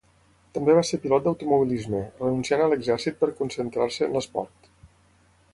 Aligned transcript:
També 0.57 0.73
va 0.77 0.83
ser 0.91 0.97
pilot 1.03 1.27
d'automobilisme, 1.27 2.01
renunciant 2.23 2.65
a 2.65 2.71
l'exèrcit 2.73 3.23
per 3.23 3.31
concentrar-se 3.43 4.07
en 4.09 4.19
l'esport. 4.21 4.75